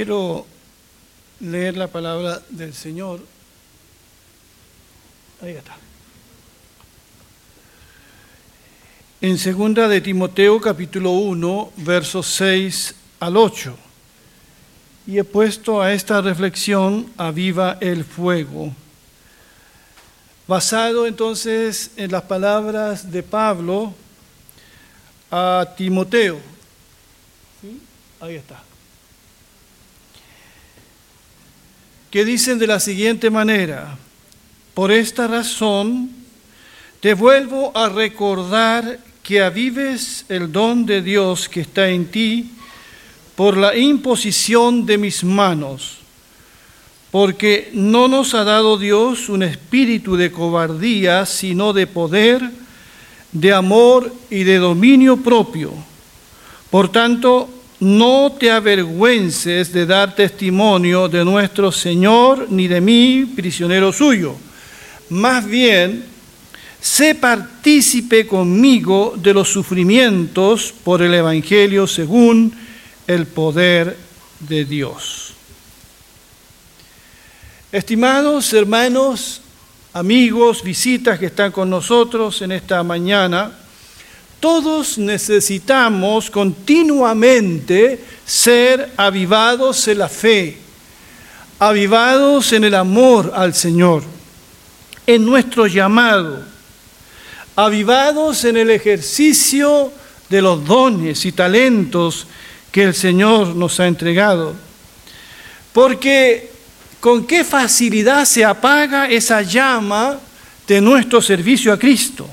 [0.00, 0.46] Quiero
[1.40, 3.20] leer la palabra del Señor.
[5.42, 5.76] Ahí está.
[9.20, 13.76] En segunda de Timoteo capítulo 1, versos 6 al 8.
[15.06, 18.74] Y he puesto a esta reflexión aviva el fuego.
[20.48, 23.92] Basado entonces en las palabras de Pablo
[25.30, 26.40] a Timoteo.
[28.22, 28.69] Ahí está.
[32.10, 33.96] Que dicen de la siguiente manera,
[34.74, 36.10] por esta razón
[37.00, 42.50] te vuelvo a recordar que avives el don de Dios que está en ti
[43.36, 45.98] por la imposición de mis manos,
[47.10, 52.50] porque no nos ha dado Dios un espíritu de cobardía, sino de poder,
[53.32, 55.72] de amor y de dominio propio.
[56.70, 57.48] Por tanto,
[57.80, 64.36] no te avergüences de dar testimonio de nuestro Señor ni de mí, prisionero suyo.
[65.08, 66.04] Más bien,
[66.80, 72.54] sé partícipe conmigo de los sufrimientos por el Evangelio según
[73.06, 73.96] el poder
[74.40, 75.32] de Dios.
[77.72, 79.40] Estimados hermanos,
[79.92, 83.52] amigos, visitas que están con nosotros en esta mañana,
[84.40, 90.56] todos necesitamos continuamente ser avivados en la fe,
[91.58, 94.02] avivados en el amor al Señor,
[95.06, 96.42] en nuestro llamado,
[97.54, 99.92] avivados en el ejercicio
[100.30, 102.26] de los dones y talentos
[102.72, 104.54] que el Señor nos ha entregado.
[105.74, 106.50] Porque
[106.98, 110.18] con qué facilidad se apaga esa llama
[110.66, 112.28] de nuestro servicio a Cristo.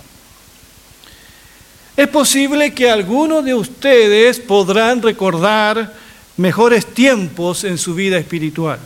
[1.97, 5.95] Es posible que algunos de ustedes podrán recordar
[6.37, 8.77] mejores tiempos en su vida espiritual.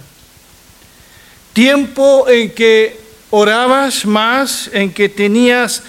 [1.51, 2.97] Tiempo en que
[3.29, 5.83] orabas más, en que tenías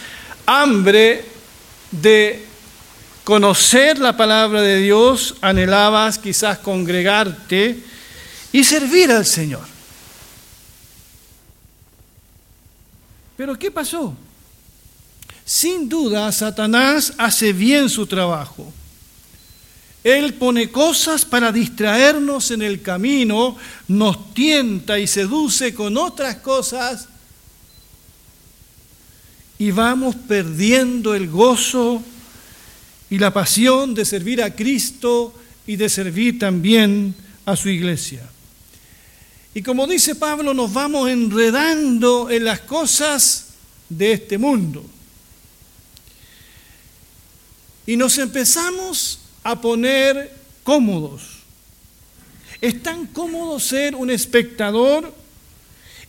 [0.47, 1.25] hambre
[1.93, 2.45] de
[3.23, 7.79] conocer la palabra de Dios, anhelabas quizás congregarte
[8.51, 9.65] y servir al Señor.
[13.37, 14.17] Pero ¿qué pasó?
[15.53, 18.73] Sin duda, Satanás hace bien su trabajo.
[20.03, 27.07] Él pone cosas para distraernos en el camino, nos tienta y seduce con otras cosas
[29.59, 32.03] y vamos perdiendo el gozo
[33.11, 35.35] y la pasión de servir a Cristo
[35.67, 37.15] y de servir también
[37.45, 38.27] a su iglesia.
[39.53, 43.49] Y como dice Pablo, nos vamos enredando en las cosas
[43.91, 44.83] de este mundo.
[47.87, 51.23] Y nos empezamos a poner cómodos.
[52.61, 55.13] Es tan cómodo ser un espectador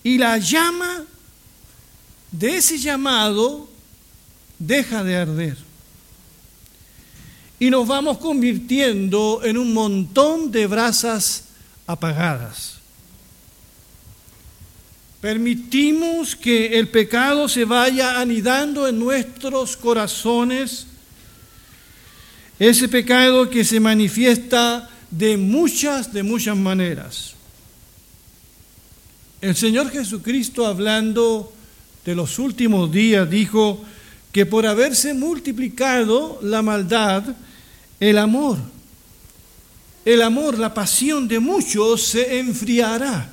[0.03, 1.05] y la llama
[2.31, 3.67] de ese llamado
[4.59, 5.57] deja de arder.
[7.59, 11.45] Y nos vamos convirtiendo en un montón de brasas
[11.87, 12.75] apagadas.
[15.21, 20.87] Permitimos que el pecado se vaya anidando en nuestros corazones
[22.69, 27.33] ese pecado que se manifiesta de muchas, de muchas maneras.
[29.41, 31.51] El Señor Jesucristo hablando
[32.05, 33.83] de los últimos días dijo
[34.31, 37.35] que por haberse multiplicado la maldad,
[37.99, 38.57] el amor,
[40.05, 43.29] el amor, la pasión de muchos se enfriará.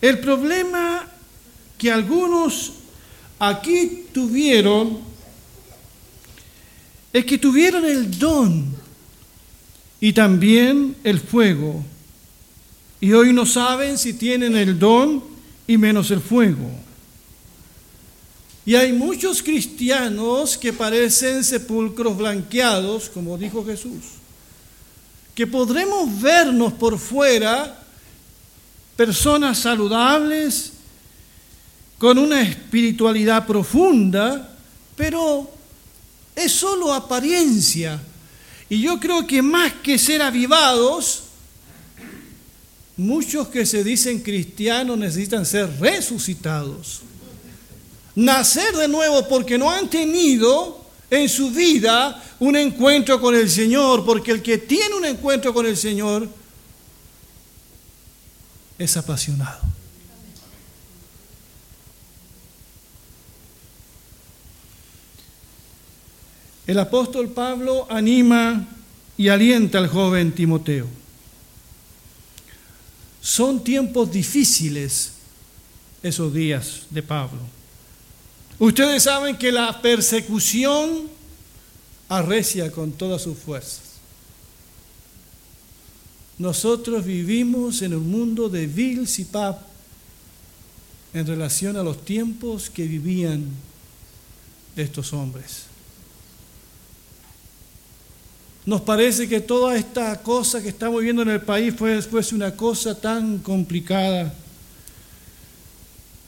[0.00, 1.04] El problema
[1.76, 2.74] que algunos
[3.40, 5.00] aquí tuvieron
[7.12, 8.66] es que tuvieron el don
[10.00, 11.84] y también el fuego.
[13.00, 15.22] Y hoy no saben si tienen el don
[15.66, 16.70] y menos el fuego.
[18.66, 24.04] Y hay muchos cristianos que parecen sepulcros blanqueados, como dijo Jesús,
[25.34, 27.82] que podremos vernos por fuera
[28.96, 30.72] personas saludables,
[31.98, 34.56] con una espiritualidad profunda,
[34.96, 35.50] pero
[36.38, 38.00] es solo apariencia.
[38.68, 41.24] Y yo creo que más que ser avivados,
[42.96, 47.00] muchos que se dicen cristianos necesitan ser resucitados.
[48.14, 54.04] Nacer de nuevo porque no han tenido en su vida un encuentro con el Señor,
[54.04, 56.28] porque el que tiene un encuentro con el Señor
[58.78, 59.77] es apasionado.
[66.68, 68.68] El apóstol Pablo anima
[69.16, 70.86] y alienta al joven Timoteo.
[73.22, 75.12] Son tiempos difíciles
[76.02, 77.40] esos días de Pablo.
[78.58, 81.08] Ustedes saben que la persecución
[82.10, 83.80] arrecia con todas sus fuerzas.
[86.36, 89.62] Nosotros vivimos en un mundo de vil pap
[91.14, 93.46] en relación a los tiempos que vivían
[94.76, 95.67] estos hombres.
[98.68, 102.54] Nos parece que toda esta cosa que estamos viendo en el país fue, fuese una
[102.54, 104.30] cosa tan complicada.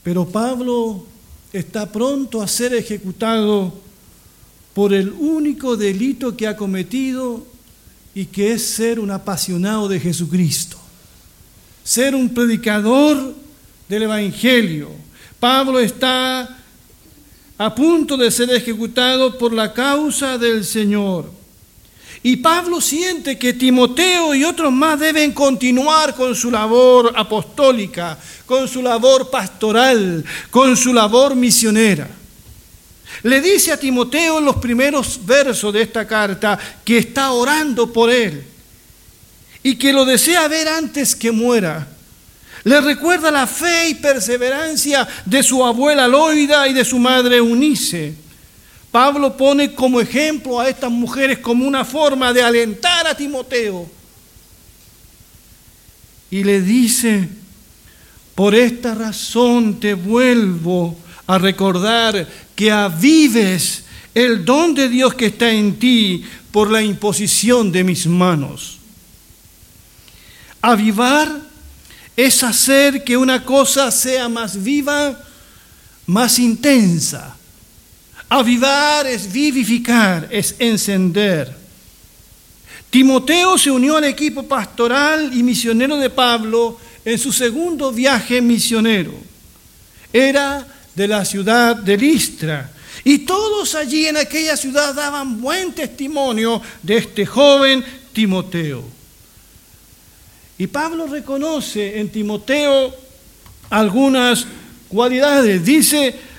[0.02, 1.04] Pero Pablo
[1.52, 3.74] está pronto a ser ejecutado
[4.72, 7.46] por el único delito que ha cometido
[8.14, 10.78] y que es ser un apasionado de Jesucristo,
[11.84, 13.34] ser un predicador
[13.86, 14.88] del Evangelio.
[15.38, 16.56] Pablo está
[17.58, 21.39] a punto de ser ejecutado por la causa del Señor.
[22.22, 28.68] Y Pablo siente que Timoteo y otros más deben continuar con su labor apostólica, con
[28.68, 32.08] su labor pastoral, con su labor misionera.
[33.22, 38.10] Le dice a Timoteo en los primeros versos de esta carta que está orando por
[38.10, 38.44] él
[39.62, 41.88] y que lo desea ver antes que muera.
[42.64, 48.14] Le recuerda la fe y perseverancia de su abuela Loida y de su madre Eunice.
[48.90, 53.88] Pablo pone como ejemplo a estas mujeres como una forma de alentar a Timoteo.
[56.30, 57.28] Y le dice,
[58.34, 60.96] por esta razón te vuelvo
[61.26, 63.84] a recordar que avives
[64.14, 68.78] el don de Dios que está en ti por la imposición de mis manos.
[70.60, 71.40] Avivar
[72.16, 75.18] es hacer que una cosa sea más viva,
[76.06, 77.36] más intensa.
[78.32, 81.52] Avivar es vivificar, es encender.
[82.88, 89.12] Timoteo se unió al equipo pastoral y misionero de Pablo en su segundo viaje misionero.
[90.12, 92.70] Era de la ciudad de Listra.
[93.02, 98.84] Y todos allí en aquella ciudad daban buen testimonio de este joven Timoteo.
[100.56, 102.94] Y Pablo reconoce en Timoteo
[103.70, 104.46] algunas
[104.88, 105.64] cualidades.
[105.64, 106.29] Dice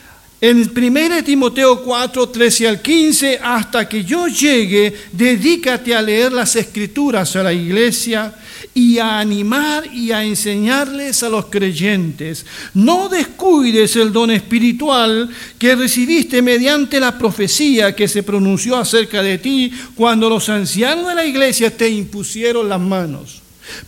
[0.42, 6.56] en 1 Timoteo 4, 13 al 15, hasta que yo llegue, dedícate a leer las
[6.56, 8.34] escrituras a la iglesia
[8.74, 12.44] y a animar y a enseñarles a los creyentes.
[12.74, 15.30] No descuides el don espiritual
[15.60, 21.16] que recibiste mediante la profecía que se pronunció acerca de ti cuando los ancianos de
[21.16, 23.42] la iglesia te impusieron las manos.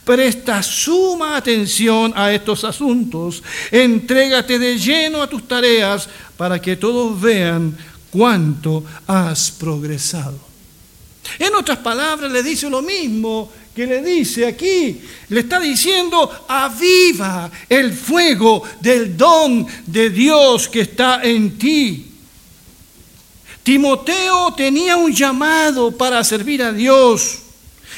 [0.04, 3.44] Presta suma atención a estos asuntos.
[3.72, 6.10] Entrégate de lleno a tus tareas
[6.44, 7.74] para que todos vean
[8.12, 10.38] cuánto has progresado.
[11.40, 15.00] En otras palabras, le dice lo mismo que le dice aquí.
[15.30, 22.12] Le está diciendo, aviva el fuego del don de Dios que está en ti.
[23.64, 27.43] Timoteo tenía un llamado para servir a Dios.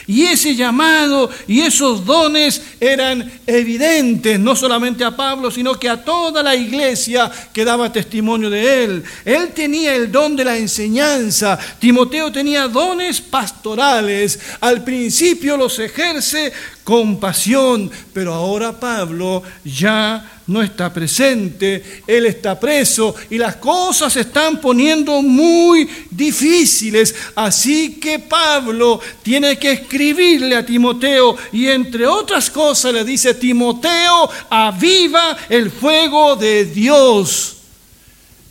[0.07, 6.03] Y ese llamado y esos dones eran evidentes, no solamente a Pablo, sino que a
[6.03, 9.03] toda la iglesia que daba testimonio de él.
[9.23, 16.53] Él tenía el don de la enseñanza, Timoteo tenía dones pastorales, al principio los ejerce
[16.85, 24.13] con pasión, pero ahora Pablo ya no está presente, él está preso y las cosas
[24.13, 27.15] se están poniendo muy difíciles.
[27.33, 34.29] Así que Pablo tiene que escribirle a Timoteo y entre otras cosas le dice, Timoteo,
[34.47, 37.57] aviva el fuego de Dios,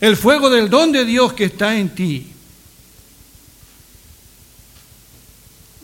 [0.01, 2.34] el fuego del don de Dios que está en ti.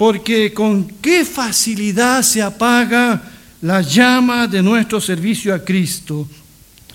[0.01, 3.21] Porque con qué facilidad se apaga
[3.61, 6.27] la llama de nuestro servicio a Cristo.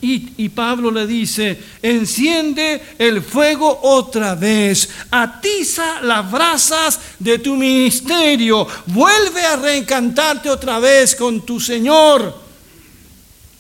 [0.00, 8.66] Y, Pablo le dice, enciende el fuego otra vez, atiza las brasas de tu ministerio,
[8.86, 12.36] vuelve a reencantarte otra vez con tu Señor,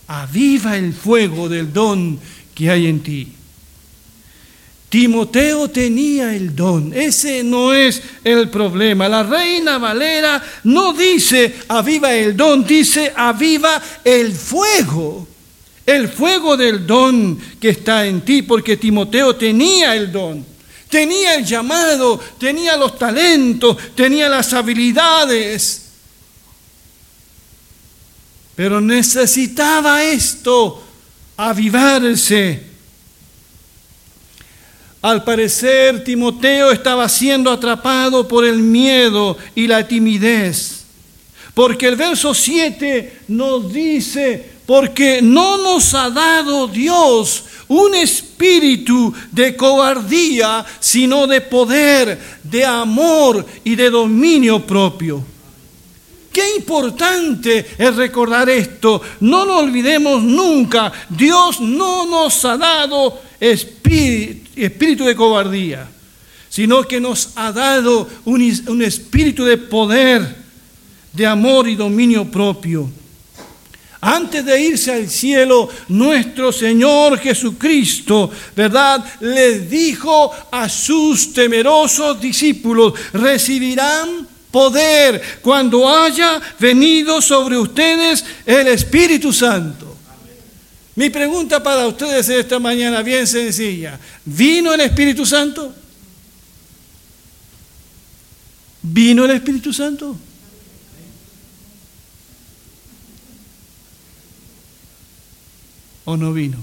[0.08, 2.18] aviva el fuego del don
[2.52, 3.35] que hay en ti.
[4.88, 9.08] Timoteo tenía el don, ese no es el problema.
[9.08, 15.26] La reina Valera no dice aviva el don, dice aviva el fuego,
[15.84, 20.46] el fuego del don que está en ti, porque Timoteo tenía el don,
[20.88, 25.82] tenía el llamado, tenía los talentos, tenía las habilidades,
[28.54, 30.80] pero necesitaba esto,
[31.36, 32.65] avivarse
[35.06, 40.84] al parecer, Timoteo estaba siendo atrapado por el miedo y la timidez.
[41.54, 49.54] Porque el verso 7 nos dice, porque no nos ha dado Dios un espíritu de
[49.54, 55.22] cobardía, sino de poder, de amor y de dominio propio.
[56.32, 59.00] Qué importante es recordar esto.
[59.20, 60.92] No lo olvidemos nunca.
[61.08, 65.88] Dios no nos ha dado espíritu, de cobardía,
[66.48, 70.36] sino que nos ha dado un, espíritu de poder,
[71.12, 72.90] de amor y dominio propio.
[74.00, 79.04] Antes de irse al cielo, nuestro Señor Jesucristo, ¿verdad?
[79.20, 89.32] Les dijo a sus temerosos discípulos, recibirán poder cuando haya venido sobre ustedes el Espíritu
[89.32, 89.85] Santo.
[90.96, 94.00] Mi pregunta para ustedes esta mañana bien sencilla.
[94.24, 95.72] ¿Vino el Espíritu Santo?
[98.82, 100.16] ¿Vino el Espíritu Santo?
[106.06, 106.56] o no vino?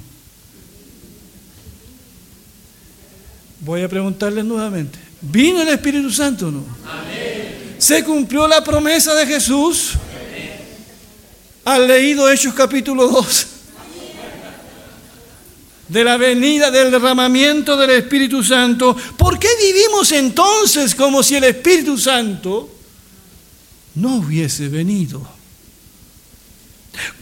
[3.60, 4.98] Voy a preguntarles nuevamente.
[5.22, 6.66] ¿Vino el Espíritu Santo o no?
[7.78, 9.94] ¿Se cumplió la promesa de Jesús?
[11.66, 13.48] ¿Han leído Hechos capítulo 2?
[15.88, 18.96] De la venida del derramamiento del Espíritu Santo.
[19.18, 22.70] ¿Por qué vivimos entonces como si el Espíritu Santo
[23.96, 25.28] no hubiese venido?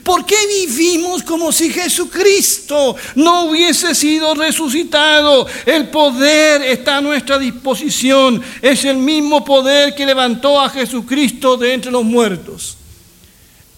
[0.03, 5.47] ¿Por qué vivimos como si Jesucristo no hubiese sido resucitado?
[5.65, 8.41] El poder está a nuestra disposición.
[8.61, 12.77] Es el mismo poder que levantó a Jesucristo de entre los muertos.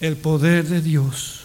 [0.00, 1.43] El poder de Dios.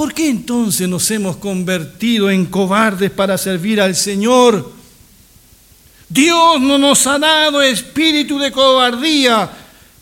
[0.00, 4.72] ¿Por qué entonces nos hemos convertido en cobardes para servir al Señor?
[6.08, 9.50] Dios no nos ha dado espíritu de cobardía,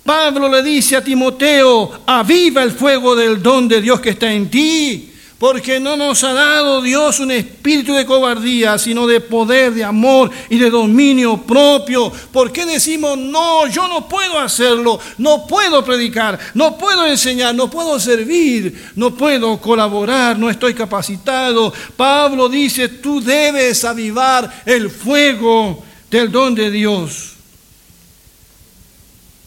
[0.05, 4.49] Pablo le dice a Timoteo, aviva el fuego del don de Dios que está en
[4.49, 9.85] ti, porque no nos ha dado Dios un espíritu de cobardía, sino de poder, de
[9.85, 12.11] amor y de dominio propio.
[12.33, 17.71] ¿Por qué decimos, no, yo no puedo hacerlo, no puedo predicar, no puedo enseñar, no
[17.71, 21.73] puedo servir, no puedo colaborar, no estoy capacitado?
[21.97, 27.35] Pablo dice, tú debes avivar el fuego del don de Dios.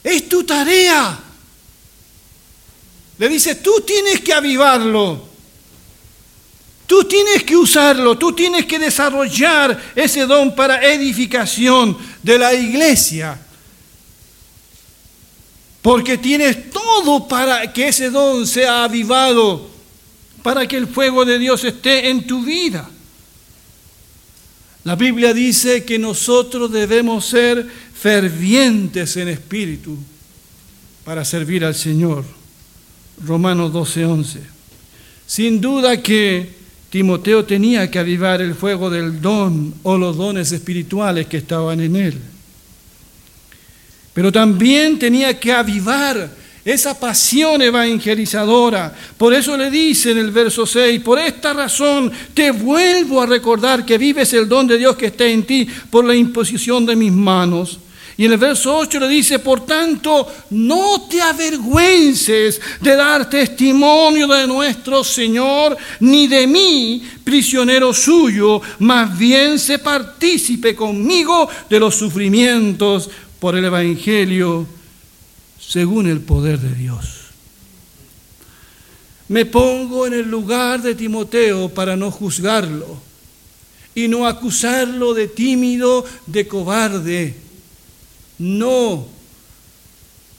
[0.01, 1.19] Es tu tarea.
[3.17, 5.30] Le dice, tú tienes que avivarlo.
[6.91, 13.39] Tú tienes que usarlo, tú tienes que desarrollar ese don para edificación de la iglesia.
[15.81, 19.69] Porque tienes todo para que ese don sea avivado,
[20.43, 22.89] para que el fuego de Dios esté en tu vida.
[24.83, 29.97] La Biblia dice que nosotros debemos ser fervientes en espíritu
[31.05, 32.25] para servir al Señor.
[33.25, 34.41] Romanos 12:11.
[35.25, 36.59] Sin duda que
[36.91, 41.95] Timoteo tenía que avivar el fuego del don o los dones espirituales que estaban en
[41.95, 42.17] él.
[44.13, 46.29] Pero también tenía que avivar
[46.65, 48.93] esa pasión evangelizadora.
[49.17, 53.85] Por eso le dice en el verso 6, por esta razón te vuelvo a recordar
[53.85, 57.13] que vives el don de Dios que está en ti por la imposición de mis
[57.13, 57.79] manos.
[58.21, 64.27] Y en el verso 8 le dice, por tanto, no te avergüences de dar testimonio
[64.27, 71.95] de nuestro Señor, ni de mí, prisionero suyo, más bien se partícipe conmigo de los
[71.95, 73.09] sufrimientos
[73.39, 74.67] por el Evangelio
[75.59, 77.21] según el poder de Dios.
[79.29, 83.01] Me pongo en el lugar de Timoteo para no juzgarlo
[83.95, 87.49] y no acusarlo de tímido, de cobarde.
[88.41, 89.05] No,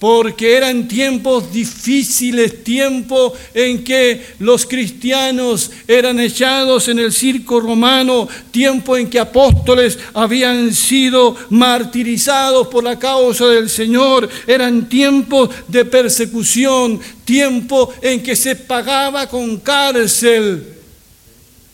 [0.00, 8.28] porque eran tiempos difíciles, tiempos en que los cristianos eran echados en el circo romano,
[8.50, 15.84] tiempo en que apóstoles habían sido martirizados por la causa del Señor, eran tiempos de
[15.84, 20.66] persecución, tiempo en que se pagaba con cárcel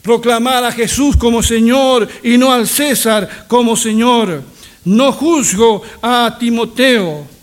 [0.02, 4.57] proclamar a Jesús como Señor y no al César como Señor.
[4.84, 7.38] No juzgo a Timoteo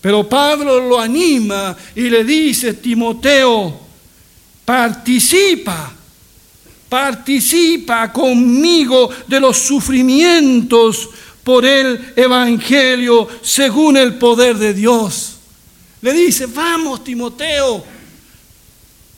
[0.00, 3.78] pero Pablo lo anima y le dice, Timoteo,
[4.64, 5.92] participa,
[6.88, 11.08] participa conmigo de los sufrimientos
[11.42, 15.36] por el Evangelio según el poder de Dios.
[16.00, 17.84] Le dice, vamos Timoteo,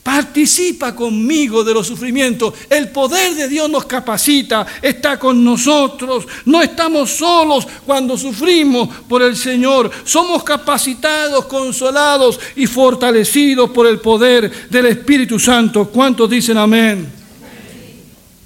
[0.03, 2.55] Participa conmigo de los sufrimientos.
[2.71, 6.27] El poder de Dios nos capacita, está con nosotros.
[6.47, 9.91] No estamos solos cuando sufrimos por el Señor.
[10.05, 15.89] Somos capacitados, consolados y fortalecidos por el poder del Espíritu Santo.
[15.89, 17.07] ¿Cuántos dicen amén?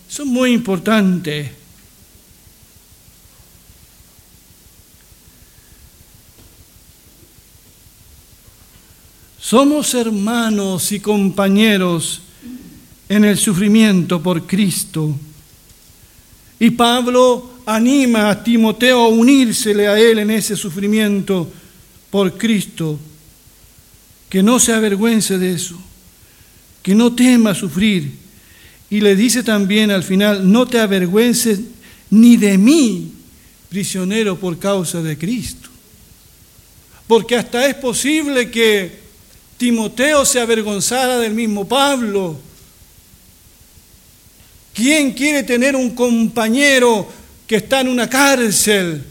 [0.08, 1.63] Eso es muy importante.
[9.44, 12.22] Somos hermanos y compañeros
[13.10, 15.14] en el sufrimiento por Cristo.
[16.58, 21.52] Y Pablo anima a Timoteo a unírsele a él en ese sufrimiento
[22.08, 22.98] por Cristo.
[24.30, 25.78] Que no se avergüence de eso,
[26.82, 28.12] que no tema sufrir.
[28.88, 31.60] Y le dice también al final, no te avergüences
[32.08, 33.12] ni de mí,
[33.68, 35.68] prisionero por causa de Cristo.
[37.06, 39.03] Porque hasta es posible que
[39.64, 42.36] Timoteo se avergonzara del mismo Pablo.
[44.74, 47.08] ¿Quién quiere tener un compañero
[47.46, 49.02] que está en una cárcel?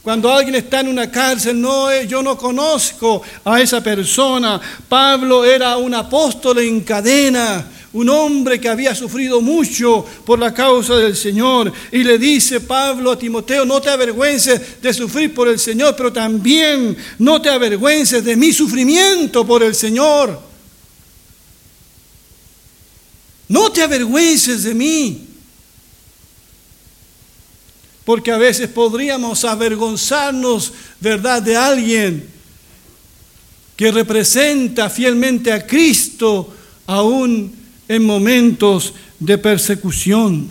[0.00, 4.58] Cuando alguien está en una cárcel, no, yo no conozco a esa persona.
[4.88, 10.96] Pablo era un apóstol en cadena un hombre que había sufrido mucho por la causa
[10.96, 11.72] del Señor.
[11.90, 16.12] Y le dice Pablo a Timoteo, no te avergüences de sufrir por el Señor, pero
[16.12, 20.40] también no te avergüences de mi sufrimiento por el Señor.
[23.48, 25.24] No te avergüences de mí.
[28.04, 32.28] Porque a veces podríamos avergonzarnos, ¿verdad?, de alguien
[33.76, 36.52] que representa fielmente a Cristo,
[36.86, 37.57] aún
[37.88, 40.48] en momentos de persecución.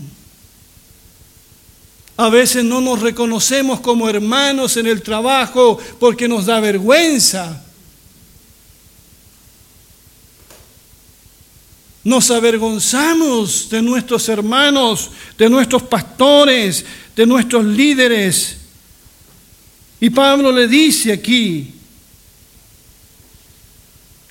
[2.17, 7.63] A veces no nos reconocemos como hermanos en el trabajo porque nos da vergüenza.
[12.03, 16.83] Nos avergonzamos de nuestros hermanos, de nuestros pastores,
[17.15, 18.57] de nuestros líderes.
[19.99, 21.73] Y Pablo le dice aquí,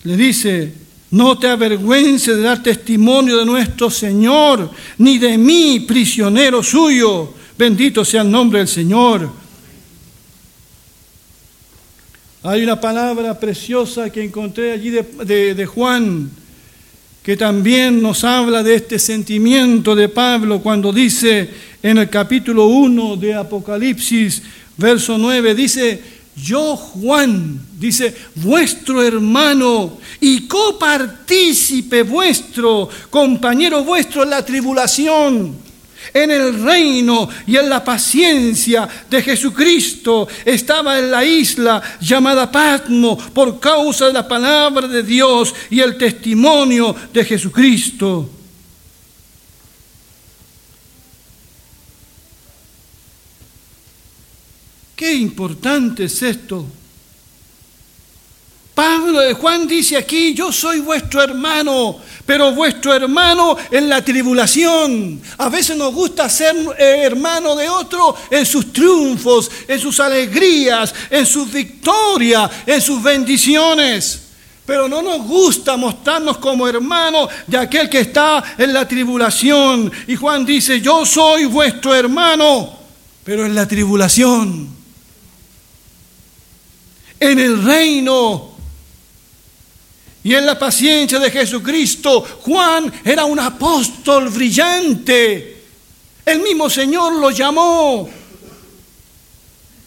[0.03, 0.86] le dice,
[1.17, 7.33] no te avergüences de dar testimonio de nuestro Señor, ni de mí, prisionero suyo.
[7.57, 9.31] Bendito sea el nombre del Señor.
[12.43, 16.31] Hay una palabra preciosa que encontré allí de, Juan,
[17.23, 21.49] que también nos habla de este sentimiento de Pablo cuando dice
[21.83, 24.43] en el capítulo 1 de Apocalipsis,
[24.77, 34.44] verso 9, dice, yo Juan, dice, vuestro hermano y copartícipe vuestro, compañero vuestro en la
[34.44, 35.57] tribulación,
[36.12, 43.16] en el reino y en la paciencia de Jesucristo, estaba en la isla llamada Patmo
[43.16, 48.36] por causa de la palabra de Dios y el testimonio de Jesucristo.
[54.97, 56.65] Qué importante es esto.
[58.75, 65.21] Pablo de Juan dice aquí, yo soy vuestro hermano, pero vuestro hermano en la tribulación.
[65.37, 70.95] A veces nos gusta ser eh, hermano de otro en sus triunfos, en sus alegrías,
[71.11, 74.23] en sus victorias, en sus bendiciones.
[74.65, 79.93] Pero no nos gusta mostrarnos como hermanos de aquel que está en la tribulación.
[80.07, 82.79] Y Juan dice, yo soy vuestro hermano,
[83.25, 84.76] pero en la tribulación
[87.19, 88.57] en el reino
[90.23, 92.21] y en la paciencia de Jesucristo.
[92.43, 95.63] Juan era un apóstol brillante.
[96.25, 98.09] El mismo Señor lo llamó.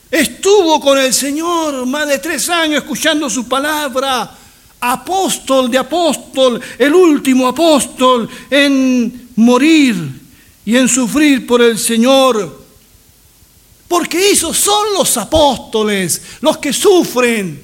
[0.10, 4.36] Estuvo con el Señor más de tres años escuchando su palabra.
[4.82, 10.22] Apóstol de apóstol, el último apóstol en morir
[10.63, 12.59] y en sufrir por el Señor.
[13.89, 17.62] Porque esos son los apóstoles, los que sufren.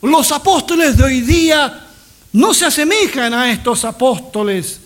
[0.00, 1.88] Los apóstoles de hoy día
[2.32, 4.78] no se asemejan a estos apóstoles.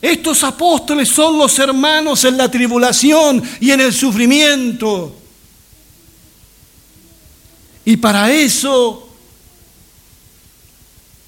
[0.00, 5.16] Estos apóstoles son los hermanos en la tribulación y en el sufrimiento.
[7.84, 9.08] Y para eso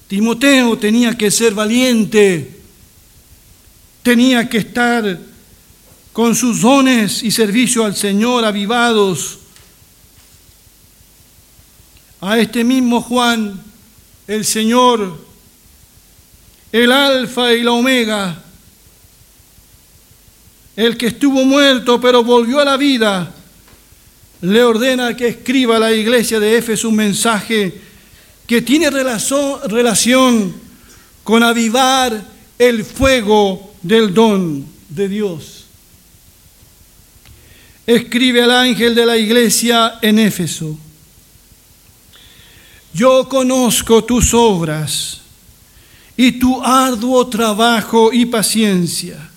[0.07, 2.61] Timoteo tenía que ser valiente,
[4.01, 5.28] tenía que estar
[6.19, 9.39] con sus dones y servicio al Señor avivados.
[12.19, 13.63] A este mismo Juan,
[14.27, 15.17] el Señor,
[16.73, 18.43] el alfa y la omega,
[20.75, 23.33] el que estuvo muerto pero volvió a la vida,
[24.41, 27.79] le ordena que escriba a la iglesia de Éfeso un mensaje
[28.45, 30.53] que tiene relación
[31.23, 32.21] con avivar
[32.57, 35.58] el fuego del don de Dios.
[37.89, 40.77] Escribe al ángel de la iglesia en Éfeso,
[42.93, 45.21] yo conozco tus obras
[46.15, 49.31] y tu arduo trabajo y paciencia,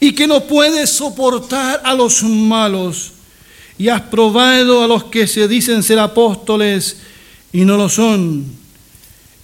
[0.00, 3.12] y que no puedes soportar a los malos,
[3.78, 6.96] y has probado a los que se dicen ser apóstoles
[7.52, 8.46] y no lo son,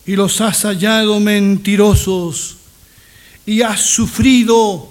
[0.05, 2.57] y los has hallado mentirosos,
[3.46, 4.88] y has sufrido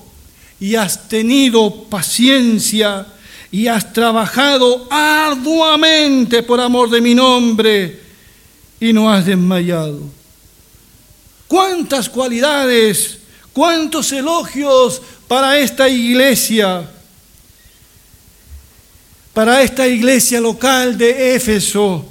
[0.57, 3.07] y has tenido paciencia
[3.51, 7.99] y has trabajado arduamente por amor de mi nombre
[8.79, 9.99] y no has desmayado.
[11.47, 13.17] ¿Cuántas cualidades,
[13.51, 16.89] cuántos elogios para esta iglesia?
[19.33, 22.05] Para esta iglesia local de Éfeso,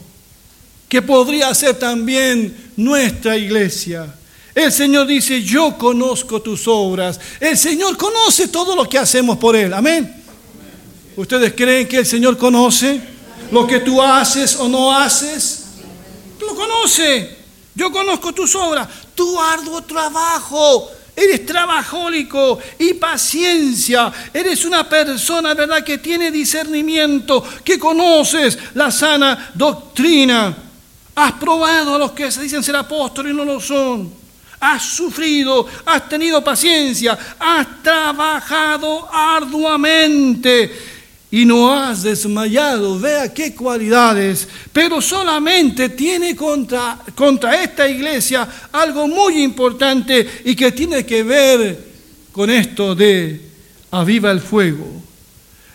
[0.88, 4.14] que podría ser también nuestra iglesia.
[4.54, 7.18] El Señor dice, yo conozco tus obras.
[7.38, 9.72] El Señor conoce todo lo que hacemos por Él.
[9.72, 10.19] Amén.
[11.16, 13.00] ¿Ustedes creen que el Señor conoce
[13.50, 15.64] lo que tú haces o no haces?
[16.40, 17.38] Lo conoce.
[17.74, 20.88] Yo conozco tus obras, tu arduo trabajo.
[21.16, 24.12] Eres trabajólico y paciencia.
[24.32, 30.56] Eres una persona, ¿verdad?, que tiene discernimiento, que conoces la sana doctrina.
[31.16, 34.20] Has probado a los que se dicen ser apóstoles y no lo son
[34.62, 40.99] has sufrido, has tenido paciencia, has trabajado arduamente
[41.30, 42.98] y no has desmayado.
[42.98, 44.48] Vea qué cualidades.
[44.72, 51.90] Pero solamente tiene contra, contra esta iglesia algo muy importante y que tiene que ver
[52.32, 53.40] con esto de
[53.90, 54.86] aviva el fuego.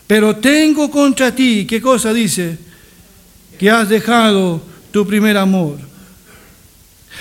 [0.07, 2.57] Pero tengo contra ti, ¿qué cosa dice?
[3.57, 5.77] Que has dejado tu primer amor.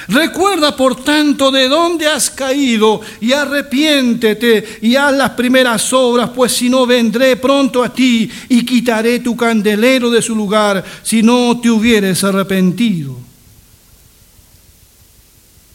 [0.08, 6.52] Recuerda, por tanto, de dónde has caído y arrepiéntete y haz las primeras obras, pues
[6.52, 11.58] si no vendré pronto a ti y quitaré tu candelero de su lugar si no
[11.60, 13.16] te hubieres arrepentido.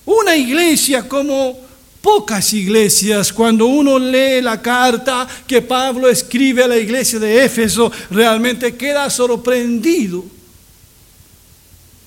[0.06, 1.58] Una iglesia como
[2.02, 7.92] pocas iglesias, cuando uno lee la carta que Pablo escribe a la iglesia de Éfeso,
[8.10, 10.39] realmente queda sorprendido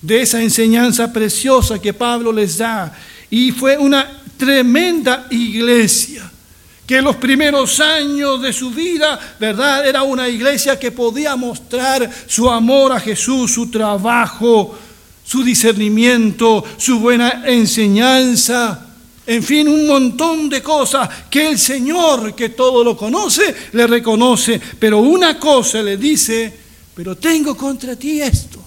[0.03, 2.93] de esa enseñanza preciosa que Pablo les da.
[3.29, 6.29] Y fue una tremenda iglesia
[6.85, 9.87] que en los primeros años de su vida, ¿verdad?
[9.87, 14.77] Era una iglesia que podía mostrar su amor a Jesús, su trabajo,
[15.23, 18.87] su discernimiento, su buena enseñanza.
[19.25, 24.59] En fin, un montón de cosas que el Señor, que todo lo conoce, le reconoce.
[24.77, 26.53] Pero una cosa le dice,
[26.93, 28.62] pero tengo contra ti esto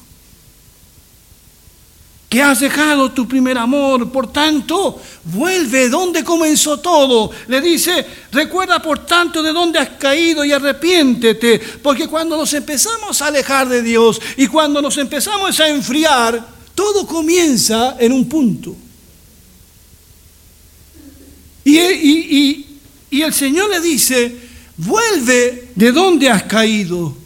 [2.29, 7.31] que has dejado tu primer amor, por tanto, vuelve donde comenzó todo.
[7.47, 13.23] Le dice, recuerda por tanto de dónde has caído y arrepiéntete, porque cuando nos empezamos
[13.23, 18.77] a alejar de Dios y cuando nos empezamos a enfriar, todo comienza en un punto.
[21.65, 21.79] Y,
[23.11, 24.37] y, el Señor le dice,
[24.77, 27.17] vuelve de donde has caído.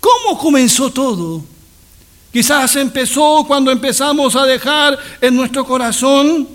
[0.00, 1.44] ¿Cómo comenzó todo?
[2.38, 6.48] Quizás empezó cuando empezamos a dejar en nuestro corazón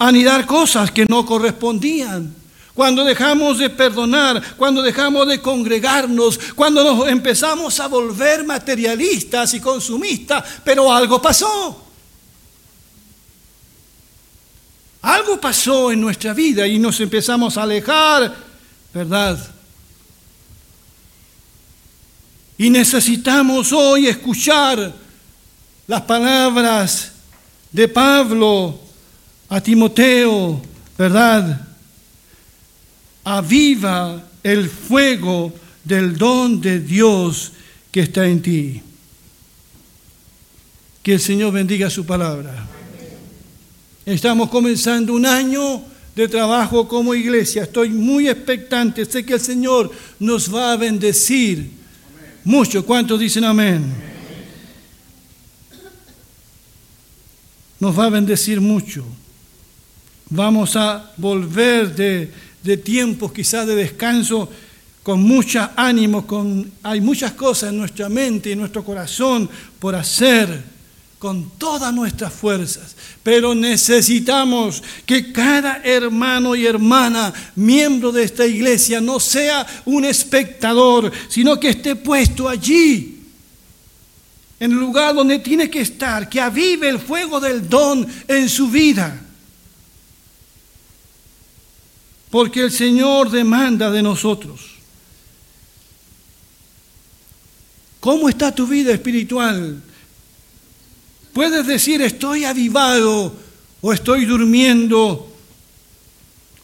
[0.00, 2.34] anidar cosas que no correspondían.
[2.74, 9.60] Cuando dejamos de perdonar, cuando dejamos de congregarnos, cuando nos empezamos a volver materialistas y
[9.60, 11.86] consumistas, pero algo pasó.
[15.02, 18.34] Algo pasó en nuestra vida y nos empezamos a alejar,
[18.92, 19.59] ¿verdad?
[22.60, 24.94] Y necesitamos hoy escuchar
[25.86, 27.10] las palabras
[27.72, 28.78] de Pablo
[29.48, 30.60] a Timoteo,
[30.98, 31.66] ¿verdad?
[33.24, 37.52] Aviva el fuego del don de Dios
[37.90, 38.82] que está en ti.
[41.02, 42.68] Que el Señor bendiga su palabra.
[44.04, 45.82] Estamos comenzando un año
[46.14, 47.62] de trabajo como iglesia.
[47.62, 49.06] Estoy muy expectante.
[49.06, 51.79] Sé que el Señor nos va a bendecir
[52.44, 52.84] mucho.
[52.84, 53.84] ¿Cuántos dicen amén?
[57.78, 59.04] Nos va a bendecir mucho.
[60.28, 64.48] Vamos a volver de, de tiempos quizás de descanso
[65.02, 69.48] con mucho ánimo, con, hay muchas cosas en nuestra mente y en nuestro corazón
[69.78, 70.62] por hacer
[71.20, 79.02] con todas nuestras fuerzas, pero necesitamos que cada hermano y hermana, miembro de esta iglesia,
[79.02, 83.18] no sea un espectador, sino que esté puesto allí
[84.58, 88.70] en el lugar donde tiene que estar, que avive el fuego del don en su
[88.70, 89.20] vida.
[92.30, 94.60] Porque el Señor demanda de nosotros.
[98.00, 99.82] ¿Cómo está tu vida espiritual?
[101.32, 103.34] Puedes decir estoy avivado
[103.80, 105.30] o estoy durmiendo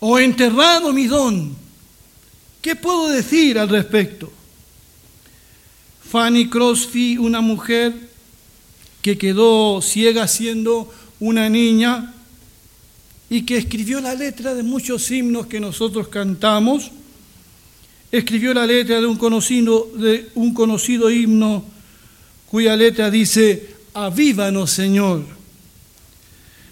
[0.00, 1.54] o enterrado mi don.
[2.60, 4.32] ¿Qué puedo decir al respecto?
[6.10, 7.94] Fanny Crosby, una mujer
[9.02, 12.12] que quedó ciega siendo una niña
[13.30, 16.90] y que escribió la letra de muchos himnos que nosotros cantamos,
[18.10, 21.64] escribió la letra de un conocido, de un conocido himno
[22.50, 25.24] cuya letra dice, avívanos Señor.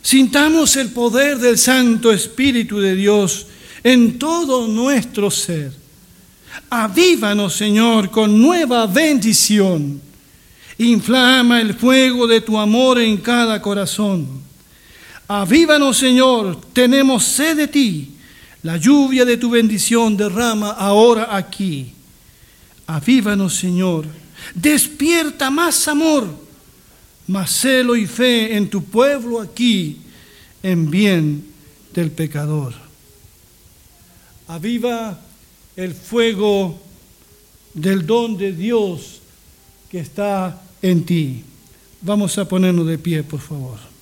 [0.02, 3.46] Sintamos el poder del Santo Espíritu de Dios
[3.82, 5.72] en todo nuestro ser.
[6.68, 10.00] Avívanos, Señor, con nueva bendición.
[10.76, 14.28] Inflama el fuego de tu amor en cada corazón.
[15.26, 18.10] Avívanos, Señor, tenemos sed de ti.
[18.62, 21.92] La lluvia de tu bendición derrama ahora aquí.
[22.87, 24.04] Avívanos, Señor.
[24.54, 26.43] Despierta más amor,
[27.26, 29.98] más celo y fe en tu pueblo aquí,
[30.62, 31.44] en bien
[31.94, 32.74] del pecador.
[34.48, 35.20] Aviva
[35.76, 36.78] el fuego
[37.72, 39.20] del don de Dios
[39.90, 41.44] que está en ti.
[42.02, 43.93] Vamos a ponernos de pie, por favor.